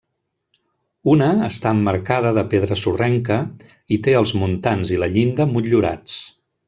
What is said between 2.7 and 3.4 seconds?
sorrenca